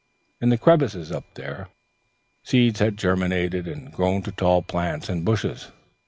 In 0.41 0.49
the 0.49 0.57
crevices 0.57 1.11
up 1.11 1.25
there, 1.35 1.69
seeds 2.41 2.79
had 2.79 2.97
germinated 2.97 3.67
and 3.67 3.93
grown 3.93 4.23
to 4.23 4.31
tall 4.31 4.63
plants 4.63 5.09
and 5.09 5.23
bushes. 5.23 5.67